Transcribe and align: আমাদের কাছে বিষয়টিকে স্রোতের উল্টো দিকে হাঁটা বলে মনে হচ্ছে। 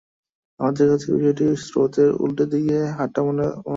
আমাদের 0.59 0.85
কাছে 0.91 1.07
বিষয়টিকে 1.13 1.55
স্রোতের 1.65 2.09
উল্টো 2.23 2.43
দিকে 2.53 2.77
হাঁটা 2.97 3.19
বলে 3.19 3.29
মনে 3.29 3.45
হচ্ছে। 3.47 3.69